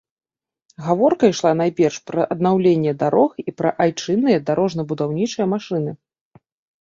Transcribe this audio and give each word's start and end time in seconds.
Гаворка 0.85 1.25
ішла 1.33 1.49
найперш 1.59 1.99
пра 2.11 2.23
аднаўленне 2.35 2.93
дарог 3.03 3.31
і 3.43 3.49
пра 3.59 3.69
айчынныя 3.85 4.37
дарожна-будаўнічыя 4.47 5.45
машыны. 5.53 5.91